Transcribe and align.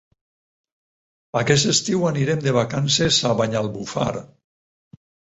Aquest 1.41 1.67
estiu 1.73 2.07
anirem 2.11 2.41
de 2.45 2.53
vacances 2.55 3.19
a 3.31 3.35
Banyalbufar. 3.41 4.07